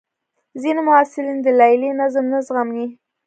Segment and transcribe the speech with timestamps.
[0.61, 2.85] ځینې محصلین د لیلیې نظم نه زغمي.